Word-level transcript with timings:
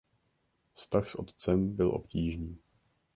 Vztah 0.73 1.07
s 1.09 1.19
otcem 1.19 1.75
byl 1.75 1.89
obtížný. 1.95 2.57